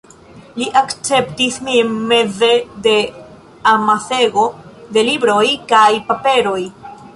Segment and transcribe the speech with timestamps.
[0.59, 2.49] Li akceptis min meze
[2.87, 2.95] de
[3.75, 4.49] amasego
[4.97, 6.61] de libroj kaj paperoj.